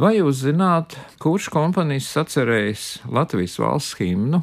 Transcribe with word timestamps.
Vai 0.00 0.14
jūs 0.16 0.38
zināt, 0.46 0.94
kurš 1.20 1.50
komponists 1.52 2.14
sacerējis 2.16 2.84
Latvijas 3.12 3.58
valsts 3.60 3.98
himnu? 3.98 4.38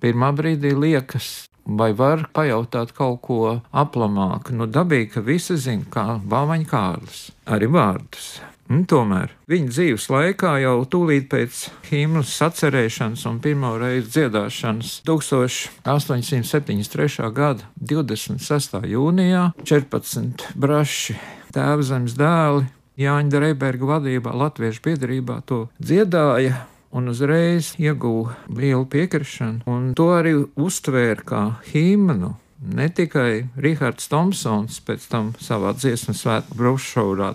Pirmā 0.00 0.30
brīdī 0.32 0.72
liekas, 0.72 1.44
vai 1.68 1.92
var 1.92 2.32
pajautāt 2.32 2.96
kaut 2.96 3.20
ko 3.26 3.60
aplamāk. 3.76 4.48
Nu, 4.56 4.64
dabīgi, 4.64 5.12
ka 5.12 5.20
visi 5.26 5.58
zina, 5.60 5.84
kā 5.92 6.16
Bāmaņa 6.16 6.64
Kārlis, 6.72 7.28
arī 7.44 7.68
vārdus. 7.76 8.40
Un 8.72 8.88
tomēr 8.88 9.36
viņa 9.52 9.68
dzīves 9.74 10.08
laikā, 10.08 10.64
jau 10.64 10.80
tūlīt 10.88 11.28
pēc 11.28 11.68
himnas 11.90 12.32
sacerēšanas 12.40 13.28
un 13.28 13.36
pirmo 13.44 13.76
reizi 13.76 14.16
dziedāšanas 14.16 15.04
1873. 15.04 17.28
gada 17.36 17.68
26. 17.76 18.80
jūnijā 18.96 19.52
14 19.60 20.56
braši 20.56 21.20
tēvzemes 21.52 22.16
dēli 22.16 22.64
Jāņa 23.00 23.40
Reiberga 23.40 23.88
vadībā 23.88 24.34
Latviešu 24.36 24.82
biedrībā 24.84 25.40
to 25.48 25.64
dziedāja 25.80 26.66
un 26.92 27.08
uzreiz 27.08 27.72
ieguva 27.80 28.36
lielu 28.52 28.84
piekrišanu, 28.84 29.64
un 29.64 29.92
to 29.96 30.10
arī 30.12 30.34
uztvēra 30.60 31.24
kā 31.24 31.42
himnu. 31.70 32.34
Ne 32.62 32.90
tikai 32.92 33.48
Rihards 33.58 34.10
Thompsons 34.12 34.82
pēc 34.86 35.08
tam 35.10 35.32
savā 35.40 35.72
dziesmu 35.74 36.14
svētku 36.14 36.58
brošūrā. 36.60 37.32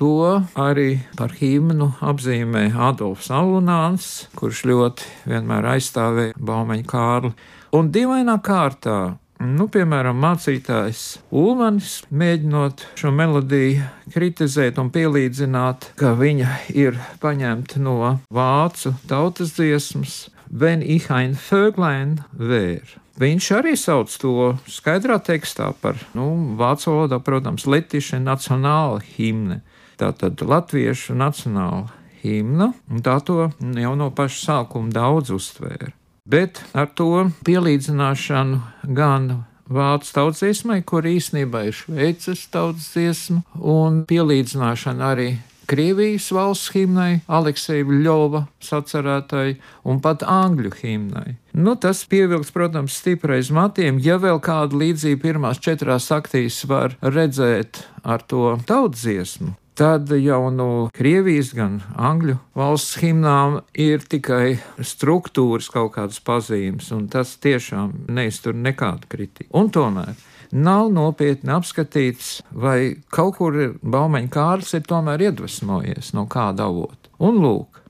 To 0.00 0.12
arī 0.56 1.00
par 1.16 1.32
himnu 1.36 1.90
apzīmē 2.04 2.70
Adolfs 2.88 3.32
Alunāns, 3.34 4.28
kurš 4.36 4.62
ļoti 4.70 5.08
vienmēr 5.32 5.72
aizstāvēja 5.74 6.36
Baumeņa 6.36 6.86
Kārli. 6.88 7.32
Un 7.76 7.90
dīvainā 7.92 8.38
kārtā 8.44 9.00
Nu, 9.40 9.70
piemēram, 9.72 10.18
mācītājs 10.20 11.02
Ulmanis, 11.32 12.02
mēģinot 12.12 12.82
šo 13.00 13.08
melodiju 13.16 13.86
kritizēt 14.12 14.76
un 14.82 14.90
pielīdzināt, 14.92 15.86
ka 15.96 16.10
viņa 16.18 16.56
ir 16.76 16.98
paņemta 17.22 17.80
no 17.80 18.18
vācu 18.28 18.92
tautas 19.08 19.54
dziesmas, 19.56 20.26
Wenn 20.52 20.82
ich 20.82 21.12
ein 21.14 21.36
Vöglein 21.38 22.24
wäre. 22.32 22.98
Viņš 23.22 23.46
arī 23.54 23.76
sauc 23.78 24.10
to 24.18 24.32
skaidrā 24.66 25.20
tekstā 25.22 25.68
par, 25.80 25.94
nu, 26.18 26.56
vācu 26.58 26.90
valodā, 26.90 27.20
protams, 27.22 27.68
Latviešu 27.70 28.18
nacionāla 28.18 28.98
himne. 29.14 29.60
Tātad 30.00 30.42
latviešu 30.42 31.14
nacionāla 31.14 31.86
himna, 32.24 32.72
un 32.90 33.06
tā 33.06 33.20
to 33.24 33.46
jau 33.60 33.94
no 33.96 34.10
paša 34.10 34.42
sākuma 34.42 34.92
daudz 34.92 35.30
uztvēra 35.36 35.94
bet 36.30 36.62
ar 36.72 36.90
to 36.94 37.28
pielīdzināšanu 37.46 38.60
gan 38.96 39.30
vācu 39.70 40.16
tautsdziesmai, 40.16 40.80
kur 40.86 41.06
īsnībā 41.06 41.66
ir 41.68 41.76
šveices 41.76 42.48
tautsdziesma, 42.54 43.44
un 43.58 44.02
pielīdzināšana 44.10 45.14
arī 45.14 45.30
Krievijas 45.70 46.24
valsts 46.34 46.72
himnai, 46.74 47.20
Aleksija 47.30 47.84
Ļova 47.86 48.40
sacerētai 48.66 49.52
un 49.86 50.00
pat 50.02 50.24
angļu 50.26 50.72
himnai. 50.80 51.36
Nu, 51.54 51.76
tas 51.78 52.00
pievilks, 52.10 52.50
protams, 52.50 52.96
stiprais 52.98 53.52
matiem. 53.54 54.00
Ja 54.02 54.16
vēl 54.18 54.42
kādu 54.42 54.80
līdzību 54.80 55.22
pirmās 55.22 55.62
četrās 55.62 56.10
aktīs 56.10 56.58
var 56.66 56.98
redzēt 57.06 57.84
ar 58.02 58.26
to 58.26 58.56
tautsdziesmu, 58.66 59.54
tad 59.80 60.10
jau 60.12 60.50
no 60.52 60.90
Krievijas, 60.92 61.54
gan 61.56 61.78
Angļu 61.96 62.34
valsts 62.58 62.98
himnām 63.00 63.62
ir 63.80 64.02
tikai 64.04 64.58
struktūras 64.84 65.70
kaut 65.72 65.94
kādas 65.94 66.18
pazīmes, 66.20 66.90
un 66.92 67.06
tas 67.08 67.32
tiešām 67.40 67.94
neiztur 68.12 68.52
nekādu 68.52 69.08
kritiku. 69.08 69.48
Un 69.56 69.70
tomēr 69.72 70.18
nav 70.52 70.90
nopietni 70.92 71.54
apskatīts, 71.54 72.42
vai 72.52 72.98
kaut 73.08 73.38
kur 73.38 73.56
Baumaņa 73.80 74.28
Kārls 74.34 74.74
ir 74.76 74.84
tomēr 74.84 75.24
iedvesmojies 75.30 76.12
no 76.12 76.26
kāda 76.28 76.68
avota. 76.68 77.08
Un 77.16 77.40
lūk, 77.40 77.80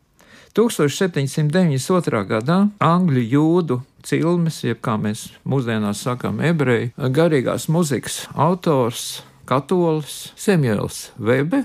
1792. 0.54 2.22
gadā 2.30 2.60
Angļu 2.86 3.26
jūdu 3.34 3.80
cilmes, 4.06 4.62
jeb 4.62 4.78
kā 4.86 4.94
mēs 4.94 5.26
mūsdienās 5.42 6.06
sakām, 6.06 6.38
ebreju 6.52 7.10
garīgās 7.18 7.66
muzikas 7.66 8.22
autors, 8.38 9.24
katolis 9.50 10.30
Semjēls 10.38 11.08
Vebe 11.18 11.64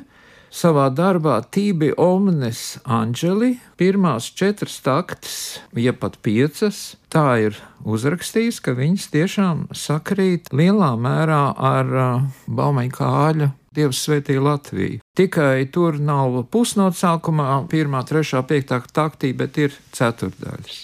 savā 0.55 0.87
darbā 0.95 1.41
Tībi 1.51 1.91
Omnes 1.99 2.77
Anģeli 2.87 3.55
pirmās 3.79 4.29
četras 4.31 4.77
taktis, 4.85 5.59
jeb 5.75 5.99
pat 5.99 6.15
piecas, 6.23 6.95
tā 7.11 7.27
ir 7.49 7.59
uzrakstījis, 7.83 8.61
ka 8.63 8.75
viņas 8.77 9.11
tiešām 9.13 9.67
sakrīt 9.75 10.49
lielā 10.55 10.93
mērā 10.99 11.43
ar 11.55 11.93
uh, 11.93 12.25
Baumaņa 12.47 12.95
kāļa 12.95 13.51
Dievs 13.75 13.99
svētī 14.05 14.37
Latviju. 14.39 15.01
Tikai 15.19 15.65
tur 15.67 15.97
nav 15.99 16.37
pusnots 16.51 17.01
sākumā, 17.03 17.65
pirmā, 17.67 18.05
trešā, 18.07 18.39
piektā 18.47 18.79
taktī, 18.95 19.33
bet 19.35 19.59
ir 19.59 19.75
ceturdaļas. 19.95 20.77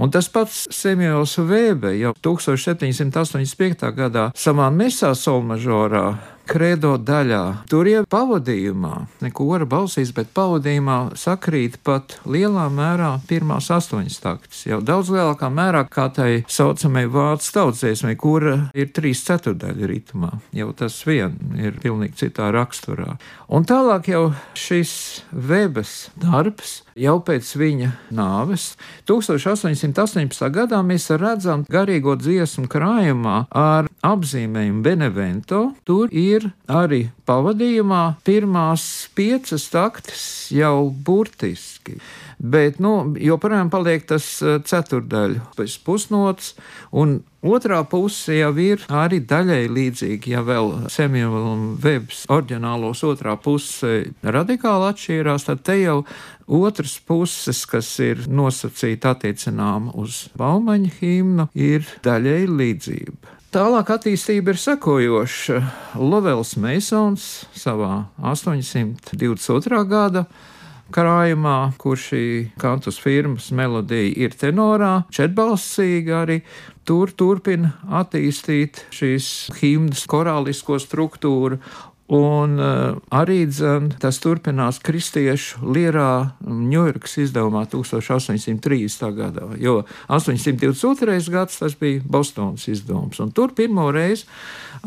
Un 0.00 0.14
tas 0.14 0.30
pats 0.32 0.64
Semjons 0.72 1.36
Vēbe 1.44 1.92
jau 1.98 2.14
1785. 2.24 3.92
gadā 3.92 4.30
savā 4.32 4.70
mesā 4.72 5.12
solmažorā 5.12 6.06
kredo 6.48 6.96
daļā. 6.98 7.42
Tur 7.70 7.88
jau 7.90 8.04
pavadījumā, 8.10 8.94
neko 9.24 9.48
ar 9.56 9.66
balsīs, 9.68 10.12
bet 10.16 10.32
pavadījumā 10.36 10.98
sakrīt 11.18 11.78
pat 11.86 12.18
lielā 12.28 12.68
mērā 12.72 13.10
pirmās 13.28 13.70
astoņas 13.74 14.18
taktis. 14.24 14.64
Jau 14.70 14.80
daudz 14.84 15.12
lielākā 15.14 15.50
mērā 15.52 15.84
kā 15.92 16.08
tai 16.14 16.30
saucamai 16.48 17.04
vācu 17.12 17.52
tautsdziesmai, 17.58 18.16
kura 18.20 18.56
ir 18.74 18.92
trīs 18.96 19.24
ceturdaļu 19.28 19.92
ritmā. 19.92 20.32
Jau 20.56 20.72
tas 20.76 20.96
vien 21.08 21.36
ir 21.60 21.78
pilnīgi 21.82 22.24
citā 22.24 22.50
raksturā. 22.54 23.18
Un 23.48 23.64
tālāk 23.68 24.10
jau 24.12 24.24
šis 24.58 24.92
Vēbes 25.32 26.10
darbs 26.20 26.82
jau 26.98 27.16
pēc 27.24 27.48
viņa 27.58 27.90
nāves 28.14 28.72
1818. 29.08 30.48
gadā 30.52 30.80
mēs 30.86 31.08
redzam 31.20 31.64
garīgo 31.70 32.16
dziesmu 32.18 32.68
krājumā 32.70 33.38
ar 33.54 33.88
apzīmējumu 34.04 34.82
Benevento. 34.84 35.62
Tur 35.88 36.12
ir 36.12 36.37
arī 36.70 37.08
pavadījumā 37.28 38.02
pirmās 38.26 38.84
piecas 39.18 39.68
taktis 39.72 40.24
jau 40.54 40.88
burtiski. 40.90 41.98
Bet, 42.38 42.78
nu, 42.78 43.16
joprojām 43.18 43.70
paliek 43.72 44.06
tas 44.06 44.26
eh, 44.42 44.60
ceturdaļu 44.62 45.42
pusnots, 45.86 46.54
un 46.94 47.18
Otrā 47.38 47.84
puse 47.86 48.34
jau 48.34 48.50
ir 48.58 48.82
arī 48.90 49.20
daļai 49.22 49.68
līdzīga, 49.70 50.30
ja 50.32 50.40
vēl 50.42 50.72
Semjolam 50.90 51.76
Webs 51.78 52.24
oriģinālos 52.26 53.04
otrā 53.06 53.36
puse 53.38 54.10
radikāli 54.26 54.88
atšķīrās, 54.88 55.46
tad 55.46 55.62
te 55.62 55.78
jau 55.78 56.00
otras 56.50 56.96
puses, 56.98 57.62
kas 57.70 57.92
ir 58.02 58.26
nosacīta 58.26 59.14
attiecinām 59.14 59.92
uz 59.94 60.24
Baumaņa 60.34 60.94
himnu, 60.98 61.50
ir 61.54 61.86
daļai 62.02 62.42
līdzība. 62.50 63.37
Tālāk 63.48 63.88
attīstība 63.94 64.52
ir 64.52 64.58
sekojoša. 64.60 65.58
Lovels 65.96 66.50
Meisons 66.60 67.22
savā 67.56 68.02
822. 68.20 69.78
gada 69.88 70.26
krājumā, 70.92 71.54
kur 71.80 71.96
šī 71.96 72.50
kantus 72.60 73.00
firmas 73.00 73.46
melodija 73.48 74.10
ir 74.26 74.36
tenorā, 74.36 75.06
četbalsīga 75.08 76.18
arī. 76.26 76.42
Tur 76.84 77.14
turpina 77.16 77.72
attīstīt 77.88 78.82
šīs 78.92 79.30
himnas 79.62 80.04
korālisko 80.12 80.76
struktūru, 80.84 81.56
Un 82.08 82.54
uh, 82.56 82.94
arī 83.12 83.42
dzen, 83.50 83.90
tas 84.00 84.16
turpinās 84.24 84.78
kristiešu 84.80 85.60
lierā 85.74 86.30
Ņujorkas 86.40 87.18
izdevumā 87.26 87.66
1830. 87.68 89.10
gadā, 89.12 89.50
jo 89.60 89.82
822. 90.08 91.18
gads 91.34 91.60
tas 91.60 91.76
bija 91.76 92.00
Bostonas 92.08 92.64
izdevums. 92.72 93.20
Un 93.20 93.34
tur 93.36 93.52
pirmo 93.52 93.90
reizi 93.92 94.24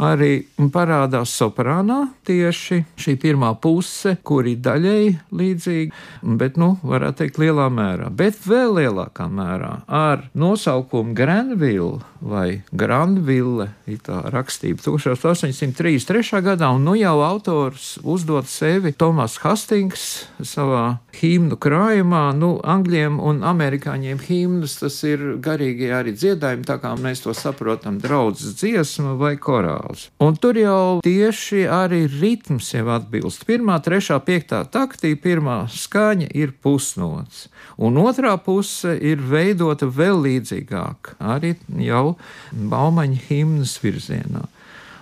arī 0.02 0.48
parādās 0.74 1.34
soprānā 1.36 2.00
tieši 2.26 2.80
šī 2.98 3.16
pirmā 3.22 3.52
puse, 3.62 4.16
kur 4.26 4.48
ir 4.50 4.62
daļēji 4.64 5.14
līdzīga, 5.36 6.02
bet, 6.42 6.58
nu, 6.58 6.74
varētu 6.82 7.22
teikt, 7.22 7.38
lielā 7.44 7.68
mērā. 7.74 8.10
Bet 8.10 8.40
vēl 8.48 8.80
lielākā 8.80 9.28
mērā 9.30 9.74
ar 9.86 10.26
nosaukumu 10.34 11.14
Granville 11.18 12.02
vai 12.22 12.62
Granville, 12.72 13.72
ir 13.90 14.02
tā 14.06 14.22
rakstība 14.32 14.84
1833. 14.86 16.42
gadā, 16.46 16.72
un 16.74 16.86
nu 16.88 16.96
jau 16.98 17.11
autors 17.20 17.98
uzdod 18.04 18.48
sevi 18.48 18.94
Tomas 18.96 19.36
Hastings 19.44 20.04
savā 20.40 21.00
himnu 21.18 21.58
krājumā, 21.60 22.30
nu, 22.38 22.54
angļiem 22.64 23.18
un 23.20 23.42
amerikāņiem 23.44 24.22
himnas 24.24 24.78
tas 24.80 25.02
ir 25.08 25.24
garīgie 25.44 25.90
arī 25.98 26.14
dziedājumi, 26.16 26.64
tā 26.68 26.78
kā 26.82 26.94
mēs 26.96 27.24
to 27.26 27.36
saprotam, 27.36 27.98
draudzes 28.02 28.56
dziesma 28.62 29.18
vai 29.20 29.34
korāls. 29.42 30.08
Un 30.24 30.40
tur 30.40 30.60
jau 30.62 31.02
tieši 31.04 31.66
arī 31.68 32.06
ritms 32.12 32.72
jau 32.74 32.88
atbilst. 32.96 33.44
Pirmā, 33.50 33.82
trešā, 33.84 34.22
piektā 34.24 34.64
taktī, 34.72 35.14
pirmā 35.20 35.66
skaņa 35.74 36.32
ir 36.38 36.56
pusnots, 36.64 37.50
un 37.76 38.00
otrā 38.00 38.38
puse 38.40 38.96
ir 38.96 39.20
veidota 39.20 39.90
vēl 39.90 40.24
līdzīgāk, 40.30 41.16
arī 41.20 41.58
jau 41.84 42.16
Baumaņa 42.52 43.28
himnas 43.28 43.76
virzienā. 43.84 44.48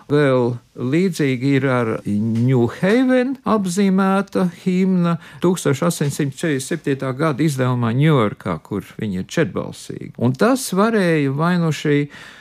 Vēl 0.09 0.55
līdzīgi 0.79 1.51
ir 1.59 1.67
ar 1.69 1.89
Haven 2.79 3.35
apzīmēta 3.45 4.47
himna 4.63 5.17
1847. 5.43 6.97
gada 7.19 7.45
izdevumā 7.45 7.91
Ņujorkā, 7.93 8.57
kur 8.65 8.87
viņa 8.97 9.21
ir 9.21 9.29
četbalsīga. 9.29 10.15
Un 10.17 10.33
tas 10.33 10.65
varēja 10.73 11.33
vai 11.37 11.55
no 11.61 11.69
šī 11.75 11.99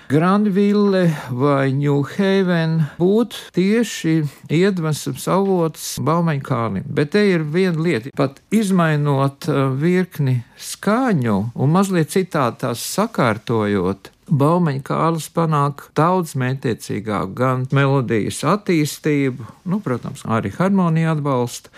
Granville 0.08 1.10
vai 1.36 1.68
Haven 2.14 2.78
būt 2.96 3.36
tieši 3.52 4.22
iedvesmas 4.48 5.28
avots 5.28 5.88
Baumaņa 6.00 6.44
kālim. 6.46 6.86
Bet 6.88 7.12
te 7.12 7.26
ir 7.28 7.44
viena 7.44 7.76
lieta, 7.76 8.14
pat 8.16 8.40
izmainot 8.48 9.50
uh, 9.52 9.68
virkni 9.76 10.40
skaņu 10.56 11.38
un 11.52 11.74
mazliet 11.74 12.14
citādi 12.14 12.64
tās 12.64 12.86
sakārtojot, 12.96 14.08
Baumeņa 14.28 14.82
Kārlis 14.84 15.28
panāk 15.32 15.86
daudz 15.96 16.34
mētiecīgāku 16.38 17.34
gan 17.38 17.64
melodijas 17.74 18.42
attīstību, 18.44 19.46
nu, 19.70 19.80
protams, 19.84 20.24
arī 20.28 20.52
harmoniju 20.54 21.12
atbalstu 21.14 21.72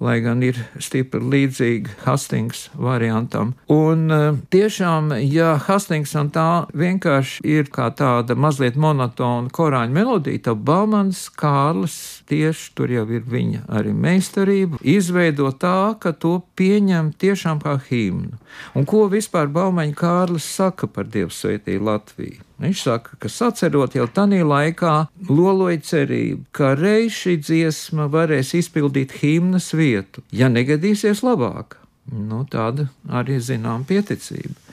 lai 0.00 0.18
gan 0.24 0.42
ir 0.44 0.58
stipri 0.80 1.20
līdzīga 1.20 2.00
Hastings 2.06 2.68
variantam. 2.74 3.52
Un 3.70 4.10
eh, 4.10 4.26
tiešām, 4.52 5.12
ja 5.28 5.54
Hastingsam 5.60 6.30
tā 6.34 6.66
vienkārši 6.72 7.44
ir 7.44 7.70
kā 7.72 7.90
tāda 7.96 8.36
mazliet 8.36 8.78
monotona 8.80 9.52
korāņa 9.52 9.94
melodija, 9.94 10.44
tad 10.48 10.64
Baumans 10.64 11.26
Kārlis 11.36 11.98
tieši 12.30 12.72
tur 12.78 12.92
jau 12.94 13.06
ir 13.12 13.26
viņa 13.28 13.66
arī 13.68 13.94
meistarība, 13.94 14.80
izveido 14.80 15.52
tā, 15.52 15.94
ka 16.00 16.14
to 16.16 16.38
pieņem 16.56 17.12
tiešām 17.20 17.60
kā 17.64 17.76
himnu. 17.90 18.38
Un 18.74 18.88
ko 18.88 19.06
vispār 19.12 19.50
Baumaņa 19.52 19.98
Kārlis 19.98 20.48
saka 20.48 20.88
par 20.88 21.10
Dievu 21.12 21.34
svētību 21.34 21.90
Latviju? 21.90 22.49
Viņš 22.60 22.80
saka, 22.84 23.16
ka 23.16 23.28
sacerot 23.32 23.94
jau 23.96 24.04
tajā 24.04 24.44
laikā, 24.44 24.94
loloja 25.30 25.80
cerību, 25.90 26.44
ka 26.52 26.74
reiz 26.76 27.14
šī 27.16 27.38
dziesma 27.40 28.08
varēs 28.12 28.52
izpildīt 28.58 29.16
himnas 29.22 29.70
vietu, 29.72 30.24
ja 30.30 30.50
negadīsies 30.52 31.24
labāk. 31.24 31.78
Nu, 32.10 32.42
tāda 32.50 32.90
arī 33.08 33.38
zinām 33.40 33.86
pieticība. 33.88 34.69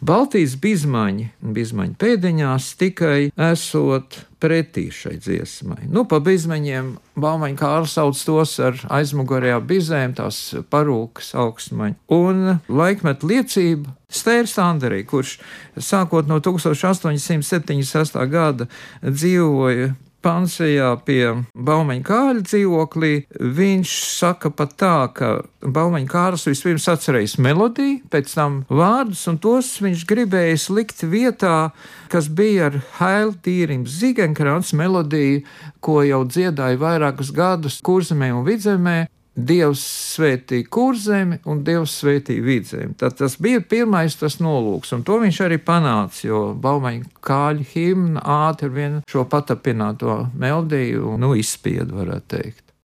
Baltijas 0.00 0.54
bizmaņi, 0.56 1.26
bizmaņi 1.44 1.94
pēdiņās 2.00 2.70
tikai 2.80 3.30
esot 3.50 4.16
pretī 4.40 4.86
šai 4.94 5.18
dziesmai. 5.20 5.84
Nu, 5.92 6.06
pa 6.08 6.22
bizmaņiem 6.24 6.94
Baumaņa 7.20 7.58
Kārls 7.60 7.98
sauc 7.98 8.20
tos 8.24 8.54
ar 8.64 8.80
aizmugurējā 8.96 9.58
bizēm, 9.68 10.16
tās 10.16 10.38
parūkas 10.72 11.34
augstmaņa. 11.36 11.98
Un 12.16 12.56
laikmet 12.72 13.26
liecība 13.28 13.92
Stērs 14.10 14.56
Anderī, 14.62 15.02
kurš 15.04 15.36
sākot 15.76 16.30
no 16.30 16.40
1876. 16.40 18.16
gada 18.32 18.70
dzīvoja 19.04 19.92
Pansijā 20.24 20.90
pie 21.06 21.22
Baumaņa 21.54 22.04
kāļa 22.06 22.42
dzīvoklī, 22.44 23.12
viņš 23.56 23.92
saka 24.18 24.50
pat 24.52 24.74
tā, 24.80 24.96
ka 25.16 25.30
Baumaņa 25.60 26.10
kārs 26.10 26.46
vispirms 26.48 26.88
atcerējis 26.92 27.38
melodiju, 27.40 28.00
pēc 28.12 28.34
tam 28.36 28.60
vārdus, 28.68 29.26
un 29.32 29.40
tos 29.40 29.72
viņš 29.84 30.04
gribējis 30.10 30.68
likt 30.76 31.04
vietā, 31.08 31.70
kas 32.12 32.28
bija 32.28 32.68
ar 32.70 32.80
Haila 32.98 33.36
tīrim 33.44 33.86
Zigenkrāns 33.88 34.74
melodiju, 34.76 35.44
ko 35.80 36.00
jau 36.04 36.24
dziedāja 36.28 36.80
vairākus 36.80 37.32
gadus 37.36 37.80
kurzemē 37.84 38.32
un 38.36 38.44
vidzemē, 38.48 38.98
Dievs 39.34 39.82
svētīja 40.16 40.66
kurzemi 40.74 41.38
un 41.48 41.62
Dievs 41.64 41.94
svētīja 42.00 42.42
vidzemi. 42.44 42.96
Tad 42.98 43.16
tas 43.20 43.36
bija 43.40 43.62
pirmais 43.62 44.16
tas 44.18 44.40
nolūks, 44.42 44.90
un 44.96 45.04
to 45.06 45.20
viņš 45.22 45.42
arī 45.46 45.60
panāca, 45.62 46.24
jo 46.26 46.40
Baumaņa 46.60 47.12
kāļu 47.24 47.68
himna 47.72 48.24
ātri 48.48 48.72
vien 48.74 48.98
šo 49.10 49.24
patapināto 49.30 50.24
melodiju 50.34 51.14
nu, 51.20 51.36
izspiedu, 51.38 52.00
varētu 52.02 52.28
teikt. 52.36 52.69